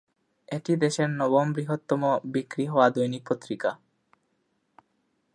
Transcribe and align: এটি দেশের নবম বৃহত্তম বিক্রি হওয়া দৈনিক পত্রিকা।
এটি 0.49 0.73
দেশের 0.75 1.09
নবম 1.11 1.47
বৃহত্তম 1.53 2.01
বিক্রি 2.33 2.65
হওয়া 2.67 2.87
দৈনিক 2.89 3.23
পত্রিকা। 3.29 3.71